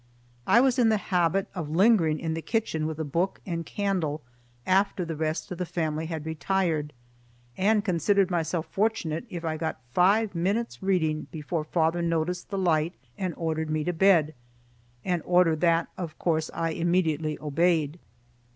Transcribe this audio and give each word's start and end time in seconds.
I 0.47 0.61
was 0.61 0.79
in 0.79 0.89
the 0.89 0.97
habit 0.97 1.47
of 1.53 1.69
lingering 1.69 2.17
in 2.19 2.33
the 2.33 2.41
kitchen 2.41 2.87
with 2.87 2.97
a 2.99 3.03
book 3.03 3.39
and 3.45 3.63
candle 3.67 4.23
after 4.65 5.05
the 5.05 5.15
rest 5.15 5.51
of 5.51 5.59
the 5.59 5.63
family 5.67 6.07
had 6.07 6.25
retired, 6.25 6.91
and 7.55 7.85
considered 7.85 8.31
myself 8.31 8.65
fortunate 8.71 9.27
if 9.29 9.45
I 9.45 9.57
got 9.57 9.79
five 9.93 10.33
minutes' 10.33 10.81
reading 10.81 11.27
before 11.31 11.63
father 11.63 12.01
noticed 12.01 12.49
the 12.49 12.57
light 12.57 12.95
and 13.15 13.35
ordered 13.37 13.69
me 13.69 13.83
to 13.83 13.93
bed; 13.93 14.33
an 15.05 15.21
order 15.21 15.55
that 15.57 15.87
of 15.99 16.17
course 16.17 16.49
I 16.51 16.71
immediately 16.71 17.37
obeyed. 17.39 17.99